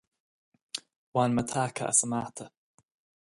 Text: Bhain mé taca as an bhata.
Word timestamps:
Bhain 1.13 1.35
mé 1.35 1.43
taca 1.51 1.85
as 1.91 2.01
an 2.07 2.11
bhata. 2.17 2.45